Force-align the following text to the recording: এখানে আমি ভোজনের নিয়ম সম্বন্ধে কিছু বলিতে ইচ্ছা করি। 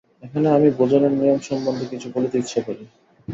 এখানে 0.23 0.47
আমি 0.49 0.69
ভোজনের 0.77 1.13
নিয়ম 1.13 1.39
সম্বন্ধে 1.39 1.85
কিছু 1.85 2.07
বলিতে 2.15 2.35
ইচ্ছা 2.37 2.61
করি। 2.67 2.83